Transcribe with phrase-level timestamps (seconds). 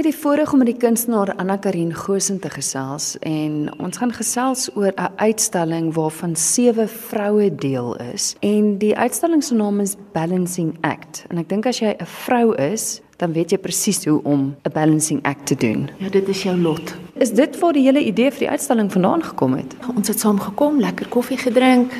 [0.00, 4.12] Het die voorreg om met die kunstenaar Anna Karin Gosen te gesels en ons gaan
[4.16, 8.34] gesels oor 'n uitstalling waarvan sewe vroue deel is.
[8.40, 11.24] En die uitstalling se naam is Balancing Act.
[11.28, 14.72] En ek dink as jy 'n vrou is, dan weet jy presies hoe om 'n
[14.72, 15.90] balancing act te doen.
[15.98, 16.94] Ja, dit is jou lot.
[17.14, 19.76] Is dit waar die hele idee vir die uitstalling vandaan gekom het?
[19.96, 21.92] Ons het saam gekom, lekker koffie gedrink,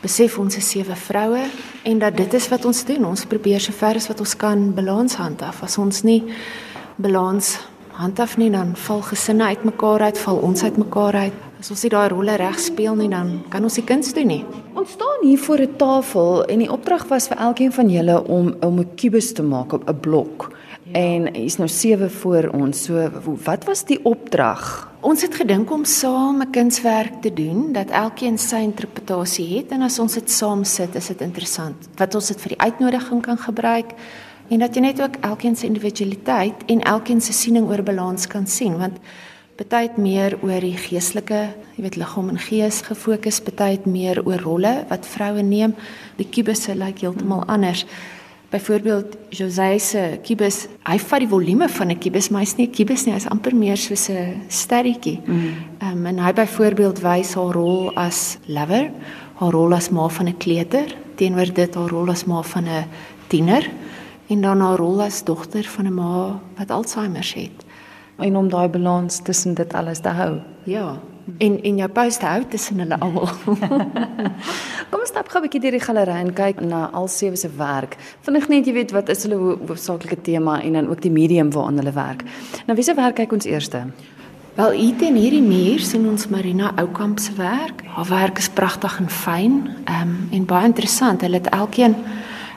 [0.00, 1.44] besef ons is sewe vroue
[1.82, 3.04] en dat dit is wat ons doen.
[3.04, 5.62] Ons probeer so ver as wat ons kan balans handhaaf.
[5.62, 6.24] As ons nie
[6.98, 7.58] balans
[7.98, 11.46] handhaaf nie, dan val gesinne uitmekaar uit, val ons uitmekaar uit.
[11.58, 14.44] As ons nie daai rolle reg speel nie, dan kan ons nie kuns doen nie.
[14.78, 18.54] Ons staan hier voor 'n tafel en die opdrag was vir elkeen van julle om
[18.60, 20.50] om 'n kubus te maak op 'n blok.
[20.84, 20.92] Ja.
[20.92, 22.84] En hier's nou sewe voor ons.
[22.84, 23.10] So
[23.44, 24.88] wat was die opdrag?
[25.00, 29.82] Ons het gedink om saam 'n kunswerk te doen dat elkeen sy interpretasie het en
[29.82, 31.88] as ons dit saam sit, is dit interessant.
[31.96, 33.94] Wat ons dit vir die uitnodiging kan gebruik
[34.48, 38.46] en dat jy net ook elkeen se individualiteit en elkeen se siening oor balans kan
[38.46, 38.98] sien want
[39.66, 44.84] het meer oor die geestelike, jy weet liggaam en gees gefokus, het meer oor rolle
[44.88, 45.74] wat vroue neem.
[46.16, 47.84] Die kubusse lyk heeltemal anders.
[48.50, 52.72] Byvoorbeeld José se kubus, hy vat die volume van 'n kubus, maar hy's nie 'n
[52.72, 55.20] kubus nie, hy's amper meer soos 'n sterretjie.
[55.26, 55.54] Mm.
[55.80, 56.06] Ehm mm.
[56.06, 58.90] um, en hy byvoorbeeld wys haar rol as lover,
[59.34, 62.86] haar rol as ma van 'n kleuter, teenoor dit haar rol as ma van 'n
[63.28, 63.68] tiener
[64.28, 67.64] en dan haar rol as dogter van 'n ma wat Alzheimer het
[68.18, 70.38] en om daai balans tussen dit alles te hou.
[70.62, 70.98] Ja.
[71.38, 73.28] En en jou post hou tussen hulle almal.
[74.90, 77.48] Kom ons stap gou 'n bietjie deur die galery en kyk na al sewe se
[77.56, 77.96] werk.
[78.20, 81.76] Vinnig net jy weet wat is hulle hoofsaaklike tema en dan ook die medium waaraan
[81.76, 82.24] hulle werk.
[82.66, 83.86] Nou wie se werk kyk ons eerste?
[84.54, 87.84] Wel, hier in hierdie muur sien ons Marina Oukamp se werk.
[87.86, 91.20] Haar werk is pragtig en fyn, ehm um, en baie interessant.
[91.20, 91.94] Hulle het elkeen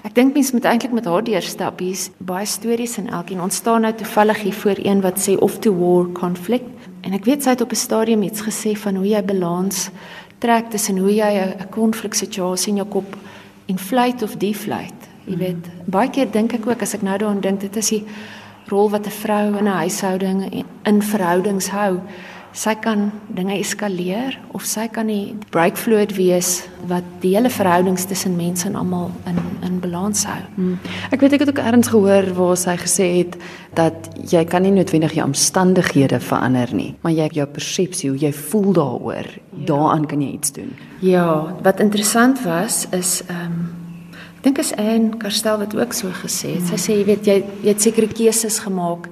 [0.02, 1.80] Ek dink mense moet eintlik met haar deurstap.
[1.80, 5.74] Hier's baie stories en elkeen ontstaan nou toevallig hier voor een wat sê off to
[5.78, 6.88] war conflict.
[7.06, 9.90] En ek weet sy het op 'n stadium iets gesê van hoe jy balans
[10.40, 13.16] trek tussen hoe jy 'n konfliksituasie in jou kop
[13.66, 15.06] inflate of deflate.
[15.26, 15.92] Jy weet, mm.
[15.92, 18.04] baie keer dink ek ook as ek nou daaraan dink, dit is die
[18.68, 22.00] rol wat 'n vrou in 'n huishouding en in verhoudings hou
[22.54, 28.06] sy kan dinge eskaleer of sy kan die break fluid wees wat die hele verhoudings
[28.10, 30.40] tussen mense en almal in in balans hou.
[30.56, 30.78] Hmm.
[31.14, 33.38] Ek weet ek het ook ergens gehoor waar sy gesê het
[33.78, 38.32] dat jy kan nie noodwendig jou omstandighede verander nie, maar jy jou persepsie, hoe jy
[38.36, 39.66] voel daaroor, ja.
[39.70, 40.74] daaraan kan jy iets doen.
[41.06, 43.62] Ja, wat interessant was is ehm um,
[44.42, 46.66] ek dink as Anne Karstel wat ook so gesê het.
[46.72, 49.06] Sy sê jy weet jy jy het sekere keuses gemaak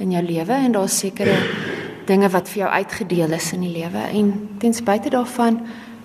[0.00, 1.36] in jou lewe en daar's sekere
[2.06, 5.60] dinge wat vir jou uitgedeel is in die lewe en ten spyte daarvan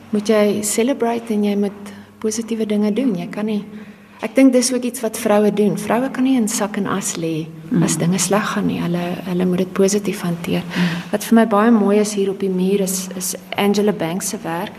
[0.09, 3.15] moet jy celebrate en jy moet positiewe dinge doen.
[3.15, 3.63] Jy kan nie
[4.19, 5.77] Ek dink dis ook iets wat vroue doen.
[5.79, 7.83] Vroue kan nie in sak en as lê mm.
[7.87, 8.81] as dinge sleg gaan nie.
[8.83, 10.65] Hulle hulle moet dit positief hanteer.
[10.67, 10.97] Mm.
[11.13, 14.41] Wat vir my baie mooi is hier op die muur is is Angela Banks se
[14.43, 14.75] werk.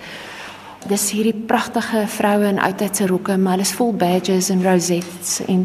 [0.93, 5.65] Dis hierdie pragtige vroue in oudtydse rokke, maar hulle is vol badges en rosettes en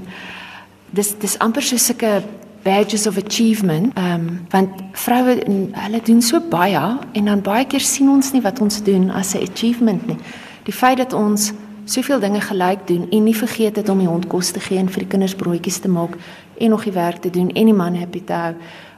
[0.95, 2.23] dis dis amper so 'n
[2.65, 3.93] badges of achievement.
[3.93, 8.41] Ehm um, want vroue hulle doen so baie en dan baie keer sien ons nie
[8.41, 10.17] wat ons doen as 'n achievement nie.
[10.63, 11.51] Die feit dat ons
[11.85, 14.89] soveel dinge gelyk doen en nie vergeet het om die hond kos te gee en
[14.89, 16.17] vir die kinders broodjies te maak
[16.57, 18.53] en nog die werk te doen en die man happy te hou.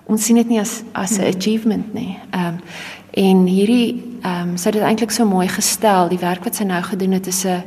[0.05, 1.35] Ons sien dit nie as as 'n hmm.
[1.35, 2.17] achievement nie.
[2.31, 2.61] Ehm um,
[3.11, 6.09] en hierdie ehm um, sy het dit eintlik so mooi gestel.
[6.09, 7.63] Die werk wat sy nou gedoen het is 'n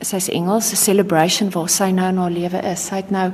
[0.00, 2.86] sy's Engels, 'n celebration waar sy nou in haar lewe is.
[2.86, 3.32] Sy het nou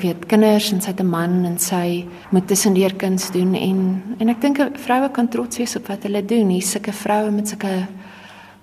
[0.00, 4.28] weet kinders en sy het 'n man en sy moet tussendeur kuns doen en en
[4.28, 6.48] ek dink vroue kan trots wees op wat hulle doen.
[6.48, 7.86] Hier's sulke vroue met sulke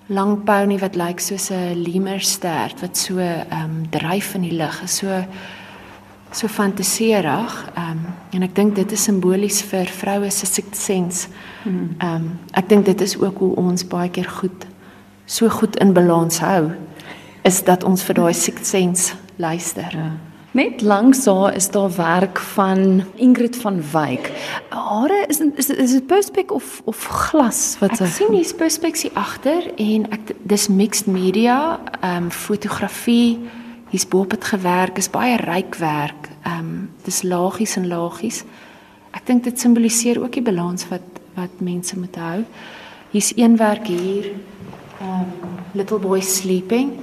[0.08, 4.56] lang pony wat lyk soos 'n lemur stert wat so ehm um, dryf in die
[4.56, 4.82] lug.
[4.86, 5.24] So
[6.32, 7.70] so fantasierig.
[7.76, 11.28] Ehm um, en ek dink dit is simbolies vir vroue se suksens.
[11.62, 11.96] Hmm.
[11.98, 14.66] Ehm um, ek dink dit is ook hoe ons baie keer goed
[15.26, 16.70] so goed in balans hou
[17.42, 19.90] is dat ons vir daai suksens luister.
[19.92, 20.33] Ja.
[20.54, 24.30] Net langs haar is daar werk van Ingrid van Wyk.
[24.68, 29.10] Hare is is is dit perspex of of glas wat sy Ek sien die perspexie
[29.18, 33.40] agter en ek dis mixed media, ehm um, fotografie,
[33.90, 36.30] hier's bo op dit gewerk, is baie ryk werk.
[36.44, 38.44] Ehm um, dis lagies en lagies.
[39.10, 42.44] Ek dink dit simboliseer ook die balans wat wat mense moet hou.
[43.10, 44.30] Hier's een werk hier.
[45.02, 46.94] Ehm um, little boy sleeping.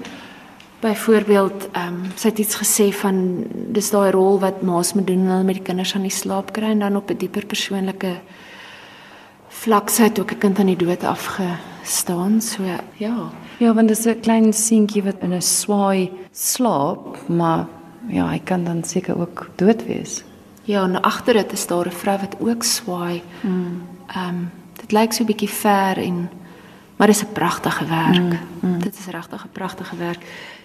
[0.82, 5.28] Byvoorbeeld, ehm um, sy het iets gesê van dis daai rol wat ma's moet doen
[5.30, 8.16] om met die kinders aan die slaap kry en dan op 'n dieper persoonlike
[9.48, 12.42] vlak sy het ook 'n kind aan die dood afgestaan.
[12.42, 12.64] So
[12.98, 13.30] ja.
[13.58, 17.68] Ja, want dis 'n klein seentjie wat in 'n swaai slaap, maar
[18.08, 20.24] ja, hy kan dan seker ook dood wees.
[20.64, 23.22] Ja, en agter dit is daar 'n vrou wat ook swaai.
[23.42, 23.82] Mm.
[24.08, 26.30] Ehm um, dit lyk so 'n bietjie ver en
[27.02, 28.18] maar dis 'n pragtige werk.
[28.18, 28.40] Mm.
[28.60, 28.80] Mm.
[28.80, 30.24] Dit is regtig 'n pragtige werk.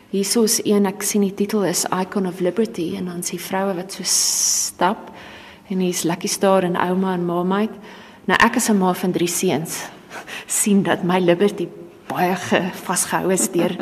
[0.09, 3.75] Hierso is een ek sien die titel is Icon of Liberty en dan sien vroue
[3.75, 5.11] wat so stap
[5.69, 7.67] en hier's Lucky Star en ouma en mamma.
[8.25, 9.88] Nou ek is 'n ma van 3 seuns.
[10.61, 11.69] sien dat my liberty
[12.06, 12.37] baie
[12.85, 13.77] vasgehou is deur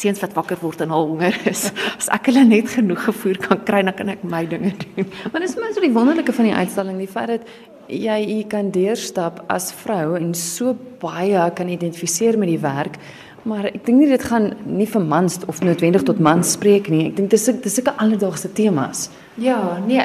[0.00, 1.68] seuns wat wakker word en al honger is.
[1.96, 5.08] As ek hulle net genoeg gevoer kan kry, dan kan ek my dinge doen.
[5.32, 7.48] Maar dis maar so die wonderlike van die uitstalling, die feit dat
[7.90, 13.00] jy jy kan deurstap as vrou en so baie kan identifiseer met die werk.
[13.48, 17.06] Maar ek dink nie dit gaan nie vir mans of noodwendig tot mans spreek nie.
[17.08, 19.08] Ek dink dis dis sulke alledaagse temas.
[19.40, 20.02] Ja, nee,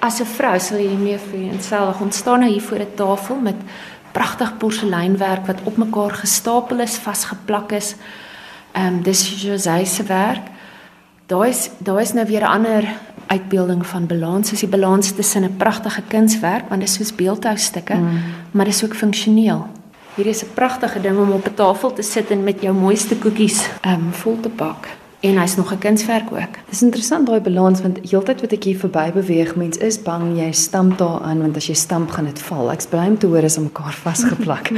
[0.00, 3.56] as 'n vrou sal jy meer vir jouself ontstaan nou hier voor 'n tafel met
[4.12, 7.94] pragtig porseleinwerk wat op mekaar gestapel is, vasgeplak is.
[8.74, 10.46] Ehm um, dis José se werk.
[11.26, 12.84] Daar is daar is nou weer 'n ander
[13.26, 14.50] uitbeelding van balans.
[14.50, 18.18] Dis die balans tussen 'n pragtige kunswerk want dit is soos beeldhoustukke, mm.
[18.50, 19.66] maar dit is ook funksioneel.
[20.14, 23.16] Hier is 'n pragtige ding om op 'n tafel te sit en met jou mooiste
[23.16, 24.88] koekies ehm um, vol te pak.
[25.24, 26.54] En hy's nog 'n kunswerk ook.
[26.68, 30.52] Dis interessant daai balans want heeltyd wat ek hier verby beweeg, mens is bang jy
[30.52, 32.72] stamp daaraan want as jy stamp gaan dit val.
[32.72, 34.68] Ek's bly om te hoor is om mekaar vasgeplak.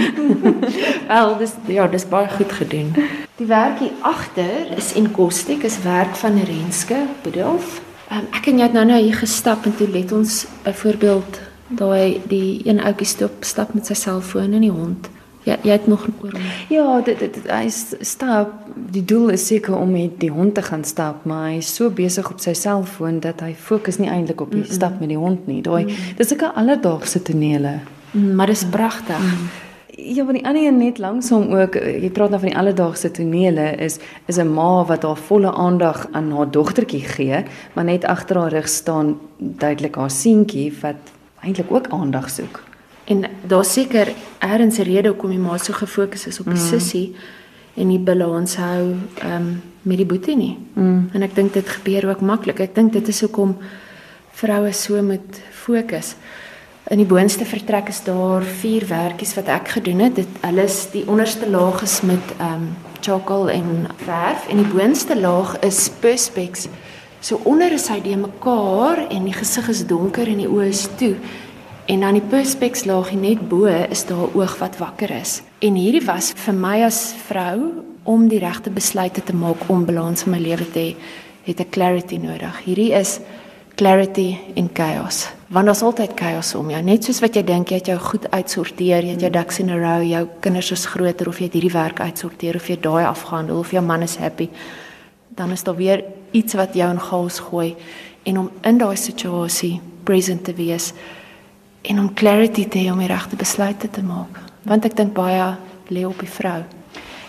[1.08, 2.94] Wel, dis ja, dis baie goed gedoen.
[3.36, 7.80] Die werk hier agter is enkostiek, is werk van Renske Bedelf.
[8.12, 12.20] Um, ek en jy het nou nou hier gestap en toe let ons byvoorbeeld daai
[12.28, 15.10] die een ouetjie stop stap met sy selfoon en die hond.
[15.46, 16.46] Ja, jy het nog oor hom.
[16.68, 17.68] Ja, dit dit hy
[18.00, 18.54] stap.
[18.90, 21.90] Die doel is seker om met die hond te gaan stap, maar hy is so
[21.90, 24.74] besig op sy selfoon dat hy fokus nie eintlik op die mm -mm.
[24.74, 25.60] stap met die hond nie.
[25.62, 26.16] Daai mm -mm.
[26.16, 27.78] dis 'n alledaagse tonele.
[28.10, 29.18] Mm, maar dis pragtig.
[29.18, 29.48] Mm.
[29.96, 33.70] Ja, maar die ander een net langsom ook, jy praat nou van die alledaagse tonele
[33.76, 38.38] is is 'n ma wat haar volle aandag aan haar dogtertjie gee, maar net agter
[38.38, 41.00] haar rug staan duidelik haar seentjie wat
[41.40, 42.62] eintlik ook aandag soek.
[43.06, 46.68] En daar seker ergens 'n rede hoekom die ma so gefokus is op die mm.
[46.68, 47.14] sussie
[47.74, 48.94] en die balans hou
[49.24, 50.58] um, met die boetie nie.
[50.72, 51.10] Mm.
[51.12, 52.60] En ek dink dit gebeur ook maklik.
[52.60, 53.56] Ek dink dit is hoekom
[54.32, 56.14] vroue so moet fokus.
[56.90, 60.14] In die boonste vertrek is daar vier werkies wat ek gedoen het.
[60.14, 62.68] Dit alles die onderste laag is met ehm um,
[63.00, 66.66] charcoal en verf en die boonste laag is perspex.
[67.20, 70.86] So onder is hy die mekaar en die gesig is donker en die oë is
[70.98, 71.14] toe.
[71.86, 75.42] En dan die perspex laagie net bo is daar 'n oog wat wakker is.
[75.58, 77.72] En hierdie was vir my as vrou
[78.02, 80.96] om die regte besluite te maak om balans in my lewe te hê,
[81.44, 82.64] het 'n clarity nodig.
[82.64, 83.20] Hierdie is
[83.74, 85.28] clarity in chaos.
[85.46, 86.82] Want daar's altyd chaos om jou.
[86.82, 89.70] Net soos wat jy dink jy het jou goed uitsorteer, jy het jou ducks in
[89.70, 93.04] a row, jou kinders is groter of jy het hierdie werk uitsorteer of jy daai
[93.04, 94.48] afgehandel of jou man is happy,
[95.28, 97.76] dan is daar weer iets wat jou in chaos gooi
[98.22, 100.92] en om in daai situasie present te wees
[101.86, 104.40] en om clarity te hê om die regte besluite te maak.
[104.66, 105.54] Want ek dink baie
[105.92, 106.62] lê op die vrou.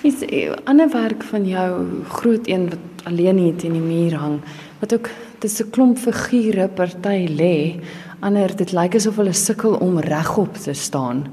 [0.04, 4.16] Is 'n eh, ander werk van jou groot een wat alleen hier teen die muur
[4.16, 4.42] hang,
[4.80, 5.10] wat ook
[5.40, 7.80] dis 'n klomp figure party lê.
[8.20, 11.28] Ander dit lyk asof hulle sukkel om regop te staan.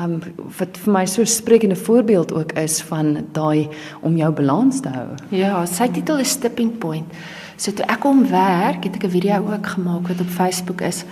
[0.00, 0.20] Um
[0.58, 3.68] wat vir my so sprekende voorbeeld ook is van daai
[4.02, 5.08] om jou balans te hou.
[5.28, 7.06] Ja, sy titel is Tipping Point.
[7.56, 11.04] So toe ek hom werk, het ek 'n video ook gemaak wat op Facebook is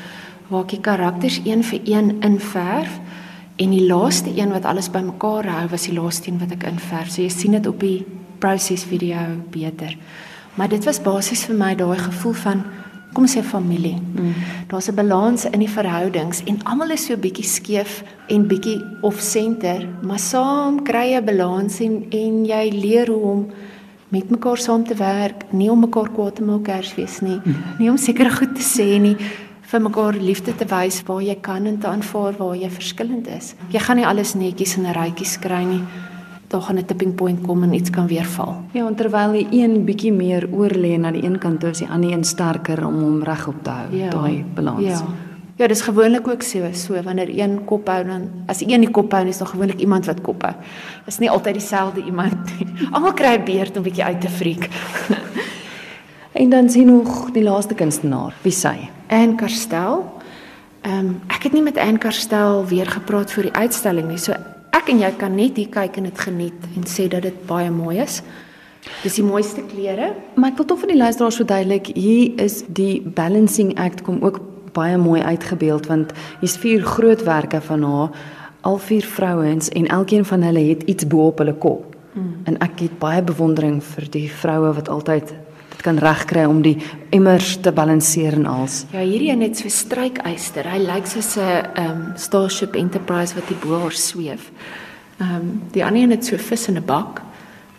[0.52, 2.98] waar ek die karakters een vir een inverf
[3.56, 7.10] en die laaste een wat alles bymekaar hou was die laaste een wat ek inverf.
[7.10, 8.04] So jy sien dit op die
[8.42, 9.18] proses video
[9.50, 9.96] beter.
[10.54, 12.64] Maar dit was basies vir my daai gevoel van
[13.12, 13.96] kom sê familie.
[14.00, 14.34] Mm.
[14.68, 19.20] Daar's 'n balans in die verhoudings en almal is so bietjie skeef en bietjie off
[19.20, 23.46] center, maar saam kry jy 'n balans en en jy leer hoe om
[24.08, 27.54] met mekaar saam te werk, nie om mekaar kwaad te maak kersfees nie, mm.
[27.78, 29.16] nie om seker goed te sê nie,
[29.72, 33.54] vir mekaar liefde te wys waar jy kan en te aanvaar waar jy verskillend is.
[33.72, 35.80] Jy gaan nie alles netjies in 'n rytjie skry nie.
[36.48, 38.56] Daar gaan 'n tipping point kom en iets kan weer val.
[38.72, 41.78] Ja, en terwyl jy een bietjie meer oor lê na die een kant toe, is
[41.78, 43.96] die ander een sterker om hom regop te hou.
[43.96, 44.10] Ja.
[44.10, 44.82] Daai balans.
[44.82, 45.00] Ja.
[45.56, 49.12] Ja, dis gewoonlik ook so, so wanneer een kop hou dan as een die kop
[49.12, 50.54] hou, is daar gewoonlik iemand wat kop hou.
[51.06, 52.66] Is nie altyd dieselfde iemand nie.
[52.92, 54.68] Almal kry 'n beurt om bietjie uit te friek.
[56.32, 58.88] En dan sien nog die laaste kunstenaar, wie sy?
[59.12, 60.06] Anne Karstel.
[60.82, 64.18] Ehm um, ek het nie met Anne Karstel weer gepraat vir die uitstalling nie.
[64.18, 64.32] So
[64.72, 67.70] ek en jy kan net hier kyk en dit geniet en sê dat dit baie
[67.70, 68.22] mooi is.
[69.02, 70.14] Dis die mooiste klere.
[70.34, 74.40] Maar ek wil tog vir die luisteraars verduidelik, hier is die balancing act kom ook
[74.72, 78.18] baie mooi uitgebeeld want hier's vier groot werke van haar,
[78.62, 81.96] al vier vrouens en elkeen van hulle het iets bo op hulle kop.
[82.14, 82.34] Mm.
[82.48, 85.34] En ek het baie bewondering vir die vroue wat altyd
[85.82, 86.76] kan regkry om die
[87.10, 88.84] emmers te balanseer en als.
[88.92, 90.68] Ja, hierdie een het so strykyster.
[90.70, 91.40] Hy lyk soos 'n
[91.74, 94.50] ehm um, Starship Enterprise wat die bo haar sweef.
[95.18, 97.22] Ehm um, die ander een het so vis in 'n bak.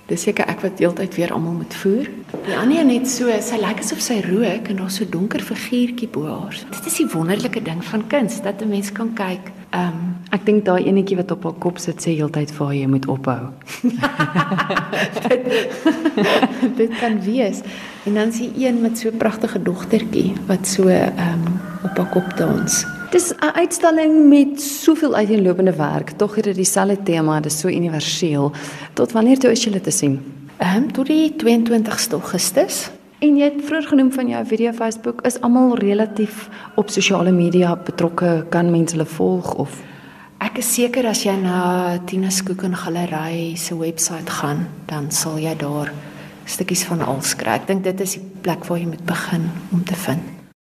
[0.10, 2.10] Dis seker ek wat heeltyd weer almal moet voer.
[2.44, 6.10] Die ander een het so, sy lyk asof sy rook en daar's so donker figuurtjie
[6.12, 6.58] bo haar.
[6.76, 9.52] Dit is die wonderlike ding van kuns dat 'n mens kan kyk.
[9.72, 10.02] Ehm um,
[10.36, 13.08] ek dink daai enetjie wat op haar kop sit sê heeltyd vir haar jy moet
[13.08, 13.50] ophou.
[15.28, 15.48] dit,
[16.82, 17.62] dit kan wees.
[18.06, 22.10] En dan sien een met so 'n pragtige dogtertjie wat so ehm um, op haar
[22.10, 22.86] kop dans.
[23.14, 27.68] Dis 'n uitstalling met soveel uiteenlopende werk, tog het dit dieselfde tema, dit is so
[27.68, 28.52] universeel.
[28.94, 30.22] Tot wanneer toe is julle te sien?
[30.58, 32.90] Ehm um, tot die 22ste Augustus.
[33.20, 37.76] En jy het vroeër genoem van jou video Facebook, is almal relatief op sosiale media
[37.76, 39.82] betrokke, kan mense hulle volg of
[40.38, 45.38] Ek is seker as jy na Tina Skoek en Galery se webwerf gaan, dan sal
[45.38, 45.94] jy daar
[46.46, 47.52] stukkies van alles kry.
[47.52, 50.33] Ek dink dit is die plek waar jy moet begin om te vind.